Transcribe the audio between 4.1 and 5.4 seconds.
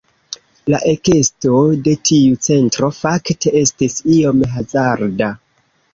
iom hazarda.